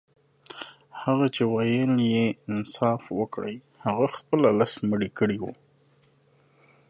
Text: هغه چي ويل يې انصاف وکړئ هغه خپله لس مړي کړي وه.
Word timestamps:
هغه 1.01 1.27
چي 1.35 1.43
ويل 1.55 1.91
يې 2.13 2.25
انصاف 2.51 3.01
وکړئ 3.19 3.55
هغه 3.85 4.07
خپله 4.17 4.47
لس 4.59 4.73
مړي 4.89 5.09
کړي 5.19 5.37
وه. 5.43 5.53